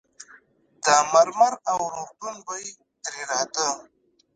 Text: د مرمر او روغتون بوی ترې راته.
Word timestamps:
د 0.83 0.87
مرمر 1.11 1.53
او 1.71 1.79
روغتون 1.95 2.35
بوی 2.45 2.65
ترې 3.03 3.21
راته. 3.31 3.67